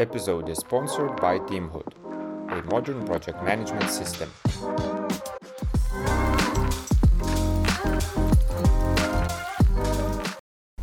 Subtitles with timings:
[0.00, 1.92] episode is sponsored by Teamhood,
[2.50, 4.30] a modern project management system.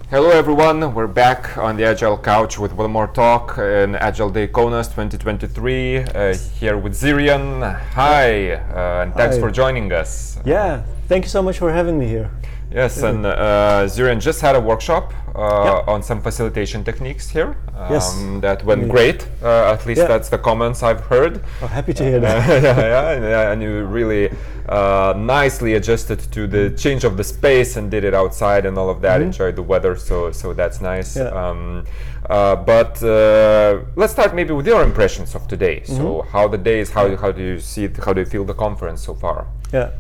[0.10, 4.48] Hello everyone, we're back on the Agile Couch with one more talk in Agile Day
[4.48, 5.98] Kaunas 2023.
[5.98, 7.80] Uh, here with Ziryan.
[7.92, 9.42] Hi, uh, and thanks Hi.
[9.42, 10.40] for joining us.
[10.46, 12.30] Yeah, thank you so much for having me here.
[12.72, 15.40] Yes, and uh, Ziryan just had a workshop uh,
[15.86, 15.88] Yep.
[15.88, 17.56] on some facilitation techniques here.
[17.78, 18.06] Um, Yes.
[18.42, 18.92] That went Indeed.
[18.92, 19.28] great.
[19.42, 20.08] Uh, at least Yeah.
[20.08, 21.42] that's the comments I've heard.
[21.62, 22.64] Oh, happy to hear that.
[22.64, 24.32] yeah, yeah, and, uh, and you really
[24.68, 28.90] uh, nicely adjusted to the change of the space and did it outside and all
[28.90, 29.22] of that.
[29.22, 31.16] Enjoyed the weather, so so that's nice.
[31.16, 31.26] Yeah.
[31.42, 31.86] Um,
[32.30, 35.84] uh, but uh, let's start maybe with your impressions of today.
[35.84, 36.30] So Mm-hmm.
[36.32, 37.98] how the days, how how do you see it?
[37.98, 39.48] How do you feel the conference so far?
[39.74, 39.92] Yeah,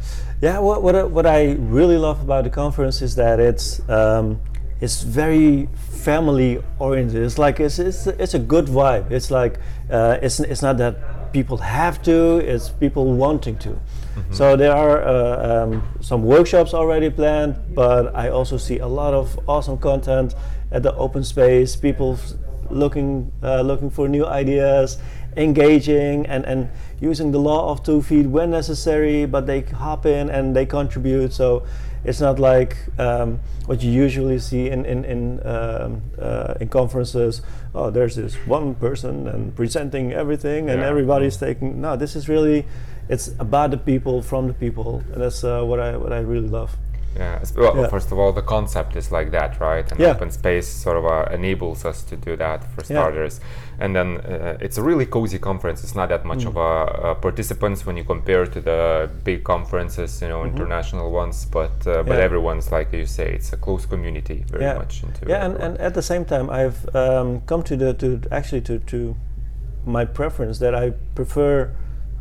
[0.41, 0.59] yeah.
[0.59, 4.39] What what I, what I really love about the conference is that it's um,
[4.81, 5.67] it's very
[6.05, 7.23] family oriented.
[7.23, 9.11] It's like it's it's it's a good vibe.
[9.11, 9.59] It's like
[9.91, 12.37] uh, it's it's not that people have to.
[12.53, 13.77] It's people wanting to.
[14.31, 19.13] So there are uh, um, some workshops already planned, but I also see a lot
[19.13, 20.35] of awesome content
[20.71, 21.75] at the open space.
[21.75, 22.17] People
[22.69, 24.97] looking uh, looking for new ideas,
[25.37, 26.69] engaging and, and
[27.01, 31.33] using the law of two feet when necessary, but they hop in and they contribute.
[31.33, 31.63] So
[32.03, 37.41] it's not like um, what you usually see in in in, um, uh, in conferences.
[37.73, 40.87] Oh, there's this one person and presenting everything, and Yeah.
[40.89, 41.81] everybody's taking.
[41.81, 42.65] No, this is really.
[43.09, 46.47] It's about the people, from the people, and that's uh, what I what I really
[46.49, 46.75] love.
[47.17, 47.39] Yeah.
[47.55, 47.87] Well, Yeah.
[47.87, 49.89] first of all, the concept is like that, right?
[49.91, 50.11] And Yeah.
[50.15, 52.99] open space sort of uh, enables us to do that for Yeah.
[52.99, 53.39] starters.
[53.79, 55.81] And then uh, it's a really cozy conference.
[55.85, 56.27] It's not that Mm.
[56.27, 61.09] much of a, uh participants when you compare to the big conferences, you know, international
[61.11, 61.45] ones.
[61.45, 62.17] But uh, but.
[62.17, 62.25] Yeah.
[62.25, 64.77] everyone's like you say, it's a close community, very yeah.
[64.77, 65.19] much into.
[65.29, 68.79] yeah, and, and at the same time, I've um, come to the to actually to
[68.91, 69.15] to
[69.85, 71.69] my preference that I prefer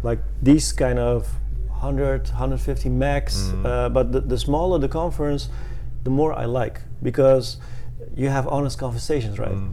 [0.04, 1.26] like these kind of
[1.68, 3.66] 100 150 max Mm.
[3.66, 5.48] uh, but the, the smaller the conference
[6.04, 7.56] the more I like because
[8.16, 9.72] you have honest conversations right Mm.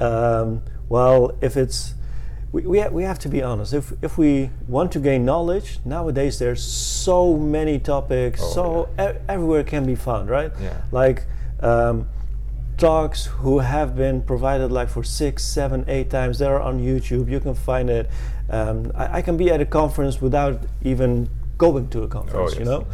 [0.00, 1.94] um, well if it's
[2.52, 5.78] we, we, ha- we have to be honest if, if we want to gain knowledge
[5.84, 10.80] nowadays there's so many topics Oh, so e- everywhere can be found right Yeah.
[10.92, 11.24] like
[11.60, 12.08] um,
[12.80, 17.30] talks who have been provided like for six seven eight times they're on youtube.
[17.30, 18.08] You can find it
[18.48, 22.60] um, I, I can be at a conference without even going to a conference you
[22.60, 22.68] yes.
[22.68, 22.86] know?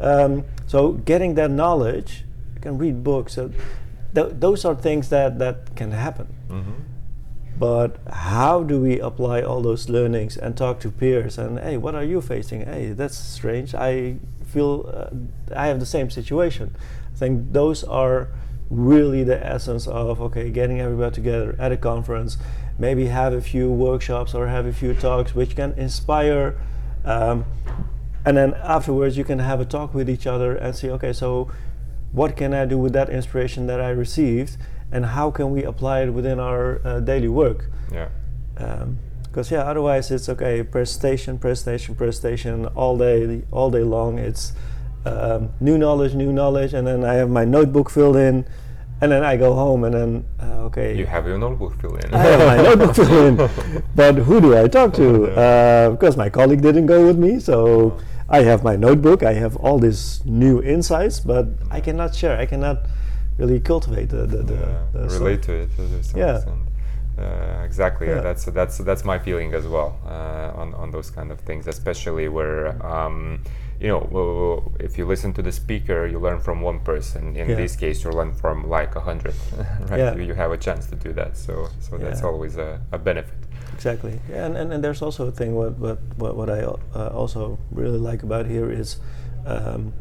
[0.00, 2.24] Um, so getting that knowledge
[2.54, 3.50] you can read books so
[4.14, 6.26] th- those are things that that can happen.
[6.50, 6.74] Mhm.
[7.58, 11.94] but how do we apply all those learnings and talk to peers and hey what
[11.94, 12.60] are you facing?
[12.66, 13.74] Hey that's strange.
[13.74, 14.16] I
[14.46, 15.10] feel uh,
[15.62, 16.74] i have the same situation.
[17.14, 18.28] I think those are
[18.70, 22.38] really the essence of okay getting everybody together at a conference
[22.78, 26.56] maybe have a few workshops or have a few talks which can inspire
[27.04, 27.44] um,
[28.24, 31.50] and then afterwards you can have a talk with each other and see okay so
[32.12, 34.56] what can i do with that inspiration that i received
[34.92, 38.08] and how can we apply it within our uh, daily work Yeah.
[39.24, 44.52] because yeah otherwise it's okay presentation presentation presentation all day all day long it's
[45.06, 48.44] um, new knowledge new knowledge and then i have my notebook filled in
[49.00, 52.12] and then i go home and then uh, okay You have your notebook filled in.
[52.14, 55.08] I have my notebook filled in, but who do I talk to?
[55.32, 57.96] Uh, because my colleague didn't go with me, so
[58.28, 59.22] I have my notebook.
[59.22, 62.36] I have all these new insights, but I cannot share.
[62.38, 62.78] I cannot
[63.38, 65.20] really cultivate the, the, the, yeah, the stuff.
[65.20, 65.82] relate to it to
[66.14, 66.36] Yeah.
[66.36, 66.60] extent.
[67.18, 68.06] Uh, exactly.
[68.06, 68.20] Yeah.
[68.20, 72.28] That's that's that's my feeling as well uh, on on those kind of things, especially
[72.28, 73.42] where um,
[73.80, 77.36] you know if you listen to the speaker, you learn from one person.
[77.36, 77.56] In Yeah.
[77.56, 79.34] this case, you learn from like a hundred.
[79.90, 79.98] right?
[79.98, 80.14] Yeah.
[80.14, 81.36] You, you have a chance to do that.
[81.36, 83.34] So so that's always a, a benefit.
[83.74, 87.08] Exactly, yeah, and, and, and there's also a thing what what what, what I uh,
[87.14, 88.98] also really like about here is,
[89.46, 89.92] um,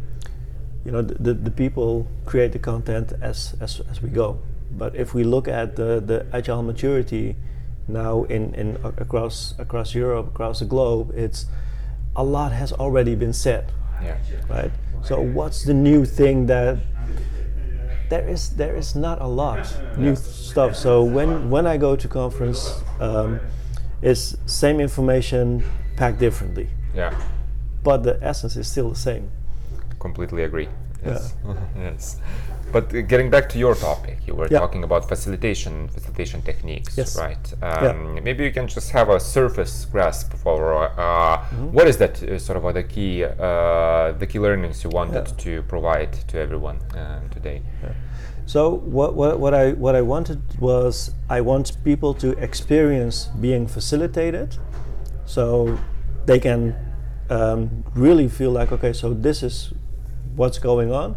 [0.85, 4.37] you know, the, the, the people create the content as, as as we go.
[4.71, 7.35] But if we look at the, the agile maturity
[7.87, 11.45] now in, in across across Europe, across the globe, it's
[12.15, 13.71] a lot has already been said
[14.03, 14.17] Yeah.
[14.49, 14.71] right?
[15.03, 16.77] So what's the new thing that
[18.09, 18.49] there is?
[18.49, 19.65] There is not a lot
[19.97, 20.75] new stuff.
[20.75, 23.39] So when when I go to conference, um,
[24.01, 25.63] it's same information
[25.95, 27.13] packed differently, Yeah.
[27.83, 29.29] but the essence is still the same.
[29.99, 30.67] Completely agree.
[31.05, 31.33] Yes.
[31.77, 32.17] yes.
[32.71, 34.59] But getting back to your topic, you were Yeah.
[34.59, 37.17] talking about facilitation, facilitation techniques, Yes.
[37.17, 37.53] right?
[37.61, 37.89] Yeah.
[37.89, 41.71] Um, Maybe you can just have a surface grasp for uh, Mm-hmm.
[41.77, 45.27] what is that uh, sort of uh, the key, uh, the key learnings you wanted
[45.27, 45.43] Yeah.
[45.45, 47.61] to provide to everyone uh, today.
[48.45, 53.67] So what, what, what I what I wanted was I want people to experience being
[53.67, 54.57] facilitated,
[55.25, 55.77] so
[56.25, 56.73] they can
[57.29, 59.71] um, really feel like okay, so this is
[60.35, 61.15] what's going on,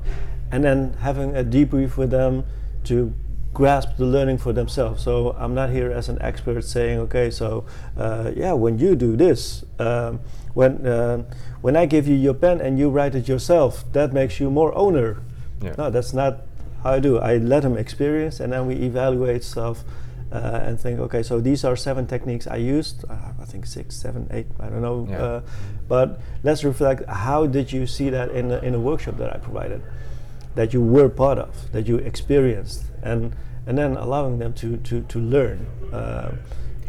[0.53, 2.45] and then having a debrief with them
[2.85, 3.13] to
[3.55, 5.03] grasp the learning for themselves.
[5.03, 7.65] So I'm not here as an expert saying okay, so
[7.97, 10.21] uh, yeah, when you do this, um,
[10.55, 11.25] when uh,
[11.61, 14.75] when I give you your pen and you write it yourself, that makes you more
[14.77, 15.23] owner.
[15.61, 15.75] Yeah.
[15.79, 16.43] No, that's not
[16.83, 17.19] how I do.
[17.19, 19.85] I let them experience, and then we evaluate stuff.
[20.33, 23.05] Uh, and think, okay, so these are seven techniques I used.
[23.05, 24.47] Uh, I think six, seven, eight.
[24.59, 25.07] I don't know.
[25.07, 25.23] Yeah.
[25.23, 25.41] Uh,
[25.89, 27.07] but let's reflect.
[27.07, 29.83] How did you see that in a, in a workshop that I provided,
[30.55, 33.35] that you were part of, that you experienced, and
[33.67, 35.67] and then allowing them to to to learn.
[35.93, 36.33] Uh,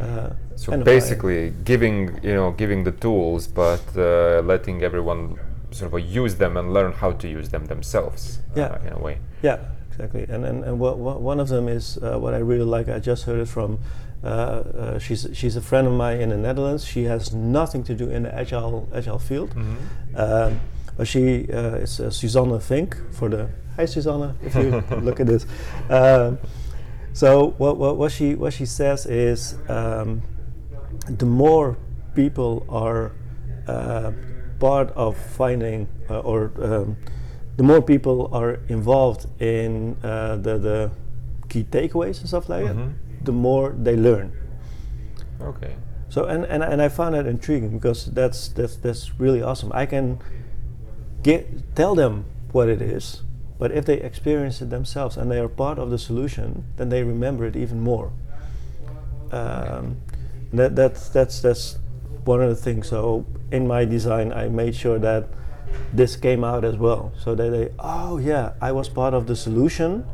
[0.00, 5.36] uh, So basically, giving you know giving the tools, but uh, letting everyone
[5.70, 8.38] sort of use them and learn how to use them themselves.
[8.56, 8.66] Yeah.
[8.66, 9.18] Uh, in a way.
[9.42, 9.58] Yeah,
[9.90, 10.22] exactly.
[10.28, 12.88] And and, and what, what, one of them is uh, what I really like.
[12.88, 13.78] I just heard it from.
[14.22, 16.84] Uh, uh, she's she's a friend of mine in the Netherlands.
[16.86, 19.54] She has nothing to do in the agile agile field,
[20.16, 20.60] um,
[20.96, 23.48] but she uh, is uh, Susanne Fink for the.
[23.76, 25.46] Hi Susanne, if you look at this.
[25.90, 26.38] Um,
[27.12, 30.22] so what, what what she what she says is um,
[31.08, 31.76] the more
[32.14, 33.12] people are
[33.66, 34.12] uh,
[34.60, 36.96] part of finding uh, or um,
[37.56, 40.90] the more people are involved in uh, the, the
[41.48, 42.76] key takeaways and stuff like Mhm.
[42.76, 44.32] that, the more they learn.
[45.40, 45.74] Okay.
[46.08, 49.70] So and, and, and I found that intriguing because that's that's that's really awesome.
[49.74, 50.18] I can
[51.24, 53.22] get tell them what it is,
[53.58, 57.02] but if they experience it themselves and they are part of the solution, then they
[57.02, 58.12] remember it even more.
[59.32, 59.96] Um,
[60.52, 61.78] that that's that's that's
[62.24, 62.88] one of the things.
[62.88, 65.26] So in my design, I made sure that
[65.92, 69.34] this came out as well, so that they oh yeah, I was part of the
[69.34, 70.06] solution.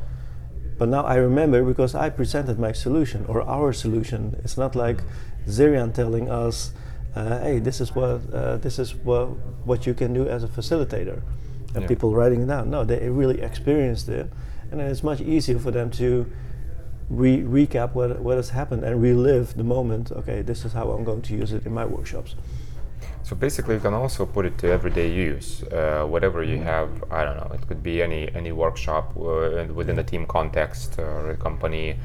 [0.78, 4.40] But now I remember because I presented my solution or our solution.
[4.42, 5.02] It's not like
[5.46, 6.72] Ziryan telling us,
[7.16, 9.28] uh, "Hey, this is what uh, this is what
[9.64, 11.22] what you can do as a facilitator,"
[11.74, 11.88] and Yeah.
[11.88, 12.70] people writing it down.
[12.70, 14.26] No, they really experienced it,
[14.70, 16.26] and then it's much easier for them to
[17.10, 20.12] re- recap what what has happened and relive the moment.
[20.12, 22.34] Okay, this is how I'm going to use it in my workshops.
[23.22, 25.62] So basically, you can also put it to everyday use.
[25.62, 27.50] Uh, whatever you have, I don't know.
[27.54, 31.96] It could be any any workshop uh, within the team context or a company,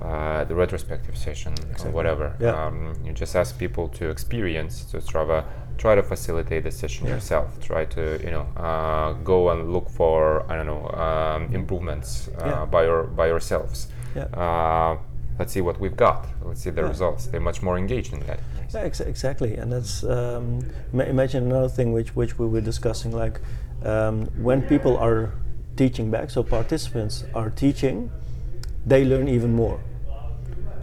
[0.00, 1.54] uh, the retrospective session
[1.84, 2.34] or whatever.
[2.40, 2.66] Yeah.
[2.66, 5.44] Um, you just ask people to experience to try to
[5.78, 7.14] try to facilitate the session Yeah.
[7.14, 7.58] yourself.
[7.60, 12.46] Try to you know uh, go and look for I don't know um, improvements uh,
[12.46, 12.64] Yeah.
[12.66, 13.88] by your by yourselves.
[14.16, 14.24] Yeah.
[14.24, 14.98] Uh,
[15.38, 16.26] let's see what we've got.
[16.44, 17.26] Let's see the results.
[17.26, 18.40] They're much more engaged in that.
[18.72, 20.60] Yeah, ex- exactly, and that's um,
[20.92, 23.40] ma- imagine another thing which which we were discussing, like
[23.84, 25.32] um, when people are
[25.76, 28.10] teaching back, so participants are teaching,
[28.86, 29.80] they learn even more.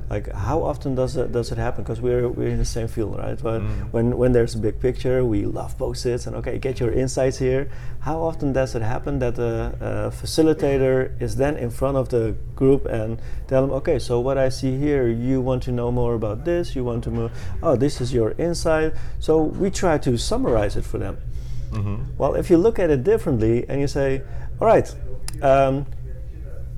[0.09, 1.83] Like how often does it does it happen?
[1.85, 3.39] Because we're we're in the same field, right?
[3.41, 3.93] But Mm.
[3.93, 7.69] when when there's a big picture, we love post-its and okay, get your insights here.
[8.01, 12.35] How often does it happen that the uh, facilitator is then in front of the
[12.57, 16.13] group and tell them, okay, so what I see here, you want to know more
[16.15, 17.31] about this, you want to move,
[17.63, 18.91] oh, this is your insight.
[19.19, 21.15] So we try to summarize it for them.
[21.71, 21.95] Mm-hmm.
[22.17, 24.21] Well, if you look at it differently and you say,
[24.59, 24.93] all right,
[25.41, 25.85] um,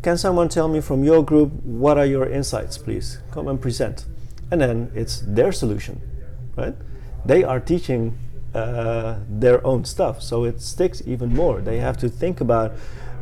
[0.03, 3.19] can someone tell me from your group what are your insights, please?
[3.31, 4.05] Come and present.
[4.51, 6.01] And then it's their solution,
[6.57, 6.75] right?
[7.25, 8.17] They are teaching
[8.53, 11.61] uh, their own stuff, so it sticks even more.
[11.61, 12.73] They have to think about,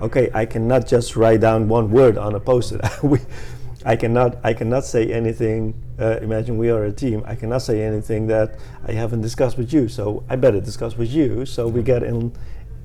[0.01, 2.81] okay, I cannot just write down one word on a post-it.
[3.85, 5.73] I cannot, I cannot say anything.
[5.99, 7.23] Uh, imagine we are a team.
[7.25, 9.87] I cannot say anything that I haven't discussed with you.
[9.87, 12.33] So I better discuss with you, so we get in,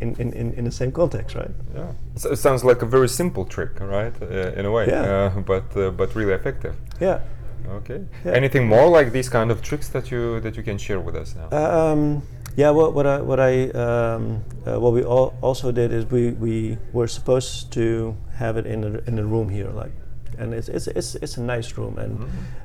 [0.00, 1.50] in, in, in, in the same context, right?
[1.74, 4.12] Yeah, so it sounds like a very simple trick, right?
[4.22, 5.02] Uh, in a way, Yeah.
[5.36, 6.74] uh, but uh, but really effective.
[7.00, 7.20] Yeah.
[7.68, 8.00] Okay.
[8.24, 8.32] Yeah.
[8.32, 11.34] Anything more like these kind of tricks that you that you can share with us
[11.34, 11.48] now?
[11.90, 12.22] Um,
[12.56, 16.30] yeah, what, what I what I um, uh, what we all also did is we,
[16.32, 19.92] we were supposed to have it in a, in a room here, like,
[20.38, 22.18] and it's it's it's, it's a nice room, and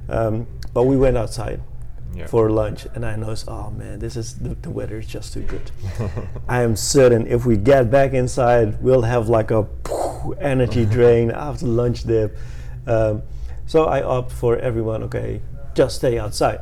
[0.10, 1.62] um, but we went outside
[2.14, 2.28] Yeah.
[2.28, 5.44] for lunch, and I noticed, oh man, this is the, the weather is just too
[5.44, 5.72] good.
[6.50, 9.66] I am certain if we get back inside, we'll have like a
[10.40, 12.38] energy drain after lunch dip.
[12.86, 13.22] Um,
[13.66, 15.04] so I opt for everyone.
[15.04, 15.42] Okay,
[15.74, 16.60] just stay outside.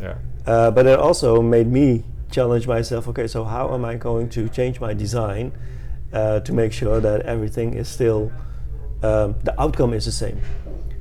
[0.00, 0.14] yeah.
[0.46, 3.06] Uh, but it also made me challenge myself.
[3.08, 5.52] Okay, so how am I going to change my design
[6.14, 8.32] uh, to make sure that everything is still
[9.02, 10.40] um, the outcome is the same?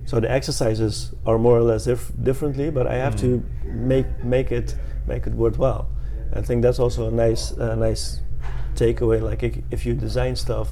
[0.08, 4.54] So the exercises are more or less dif- differently, but I have to make make
[4.54, 4.74] it
[5.06, 5.90] make it worthwhile.
[6.34, 8.22] I think that's also a nice uh, nice
[8.76, 9.22] takeaway.
[9.22, 10.72] Like if, if you design stuff,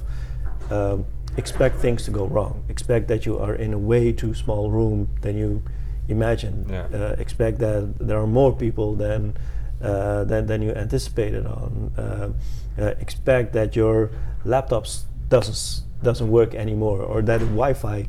[0.70, 1.04] um,
[1.36, 2.64] expect things to go wrong.
[2.70, 5.62] Expect that you are in a way too small room than you
[6.08, 6.64] imagine.
[6.70, 6.86] Yeah.
[6.90, 9.36] Uh, expect that there are more people than
[9.82, 11.92] uh, than, than you anticipated on.
[11.98, 12.32] Uh,
[12.80, 14.10] uh, expect that your
[14.46, 18.08] laptops doesn't doesn't work anymore or that Wi-Fi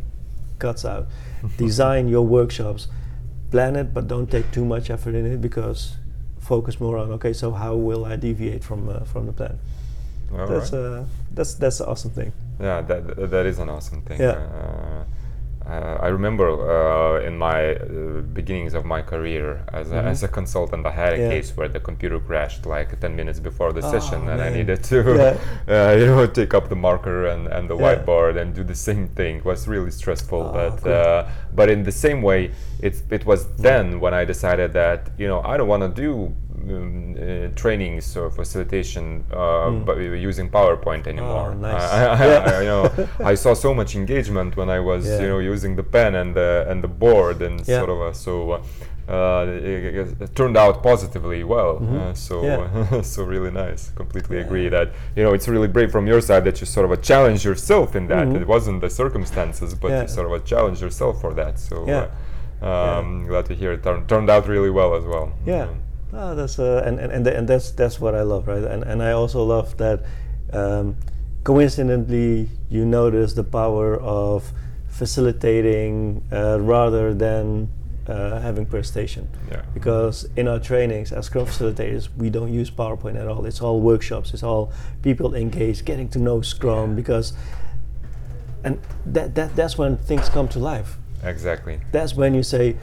[0.60, 1.08] cuts out.
[1.58, 2.88] Design your workshops,
[3.52, 5.96] plan it, but don't take too much effort in it because
[6.40, 7.34] focus more on okay.
[7.34, 9.60] So how will I deviate from uh, from the plan?
[10.34, 10.80] All that's right.
[10.80, 12.34] uh, that's that's the awesome thing.
[12.60, 14.20] Yeah, that that is an awesome thing.
[14.20, 14.32] Yeah.
[14.32, 15.04] Uh,
[15.70, 20.12] uh, I remember uh, in my uh, beginnings of my career as a, Mhm.
[20.12, 21.30] as a consultant, I had a Yeah.
[21.30, 24.82] case where the computer crashed like 10 minutes before the Oh, session, and I needed
[24.92, 25.38] to, Yeah.
[25.92, 27.84] uh, you know, take up the marker and, and the Yeah.
[27.84, 29.38] whiteboard and do the same thing.
[29.38, 30.94] It was really stressful, Oh, but cool.
[30.94, 32.52] uh, but in the same way,
[32.88, 36.32] it it was then when I decided that you know I don't want to do.
[36.60, 39.86] Um, uh, trainings or facilitation uh, Mm.
[39.86, 41.52] but using PowerPoint anymore.
[41.52, 41.84] Oh, nice.
[41.84, 42.52] I, I, Yeah.
[42.58, 45.22] I, you know, I saw so much engagement when I was, Yeah.
[45.22, 47.78] you know, using the pen and the and the board and Yeah.
[47.80, 48.34] sort of uh, so.
[48.52, 48.62] Uh,
[49.10, 51.98] uh, it, it- it turned out positively well, Mhm.
[52.00, 53.02] uh, so Yeah.
[53.14, 53.92] so really nice.
[53.96, 54.46] Completely Yeah.
[54.46, 57.46] agree that you know it's really brave from your side that you sort of challenge
[57.50, 58.28] yourself in that.
[58.28, 58.42] Mhm.
[58.42, 60.02] It wasn't the circumstances, but Yeah.
[60.02, 61.54] you sort of challenge yourself for that.
[61.60, 62.08] So Yeah.
[62.62, 65.28] uh, um, glad to hear it turn, turned out really well as well.
[65.46, 65.76] Yeah, Um,
[66.14, 68.64] oh, that's uh, and and and, and that's that's what I love, right?
[68.64, 70.04] And and I also love that.
[70.54, 70.96] Um,
[71.44, 74.52] coincidentally, you notice the power of
[74.90, 77.70] facilitating uh, rather than
[78.08, 79.30] uh, having presentation.
[79.50, 79.62] yeah.
[79.74, 83.46] Because in our trainings as Scrum facilitators, we don't use PowerPoint at all.
[83.46, 84.34] It's all workshops.
[84.34, 84.72] It's all
[85.04, 86.96] people engaged, getting to know Scrum.
[86.96, 87.34] Because,
[88.64, 91.80] and that, that that's when things come to life Exactly.
[91.92, 92.76] that's when you say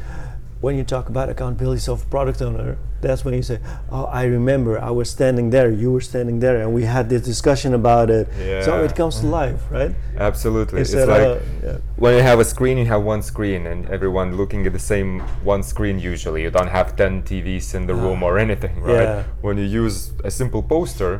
[0.64, 3.58] when you talk about accountability of product owner that's when you say
[3.96, 7.22] oh i remember i was standing there you were standing there and we had this
[7.32, 8.62] discussion about it Yeah.
[8.66, 9.92] so it comes to life right
[10.30, 10.80] Absolutely.
[10.82, 11.78] It's like yeah.
[11.96, 15.10] when you have a screen, you have one screen, and everyone looking at the same
[15.52, 15.98] one screen.
[15.98, 19.08] Usually, you don't have ten TVs in the room or anything, right?
[19.10, 19.22] Yeah.
[19.46, 21.12] When you use a simple poster,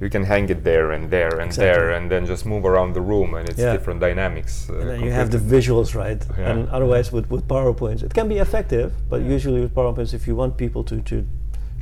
[0.00, 3.00] you can hang it there and there and there, and then just move around the
[3.00, 3.72] room, and it's Yeah.
[3.72, 4.68] different dynamics.
[4.70, 6.50] Uh, and then you have the visuals right Yeah.
[6.50, 10.34] and otherwise with, with powerpoints it can be effective but usually with powerpoints if you
[10.36, 11.24] want people to, to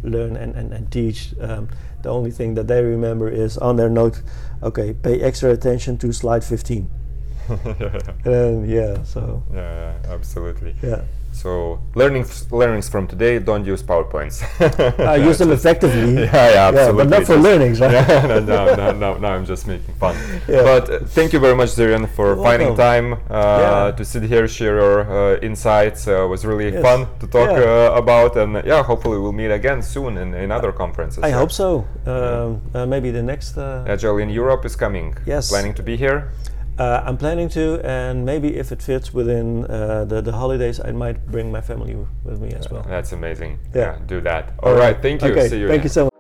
[0.03, 1.69] learn and, and, and teach um,
[2.03, 4.23] the only thing that they remember is on their note
[4.63, 6.89] okay pay extra attention to slide 15
[8.25, 9.59] and yeah so yeah,
[10.05, 10.75] yeah, absolutely.
[10.83, 11.03] yeah
[11.37, 14.37] So learnings learnings from today: don't use powerpoints.
[15.15, 16.15] I use them effectively.
[16.33, 16.97] Yeah, yeah, absolutely.
[17.05, 17.93] but not for learnings, right?
[17.93, 20.15] Yeah, no, no, no, no, no, I'm just making fun.
[20.49, 20.63] Yeah.
[20.71, 22.91] But uh, thank you very much, Ziryan, for You're finding welcome.
[22.91, 23.97] time uh, Yeah.
[23.99, 26.01] to sit here, share your uh, insights.
[26.09, 26.83] Uh, was really Yes.
[26.89, 27.69] fun to talk Yeah.
[27.93, 31.21] uh, about, and uh, yeah, hopefully we'll meet again soon in, in other conferences.
[31.23, 31.39] I yeah.
[31.43, 31.69] hope so.
[32.07, 33.51] Um, uh, maybe the next.
[33.59, 35.09] Uh, Agile in Europe is coming.
[35.33, 35.45] Yes.
[35.53, 36.21] Planning to be here.
[36.79, 40.93] Uh, I'm planning to, and maybe if it fits within uh, the the holidays, I
[40.93, 42.83] might bring my family w- with me as well.
[42.89, 43.59] That's amazing.
[43.75, 43.99] Yeah.
[44.07, 44.53] do that.
[44.63, 45.01] All right.
[45.01, 45.31] Thank you.
[45.31, 45.49] Okay.
[45.49, 45.69] See you.
[45.69, 45.85] Thank again.
[45.85, 46.16] you so much.